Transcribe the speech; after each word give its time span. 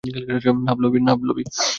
না, 1.05 1.13
ব্লবি। 1.19 1.43